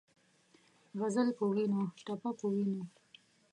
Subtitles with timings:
[0.99, 2.83] غزل پۀ وینو، ټپه پۀ وینو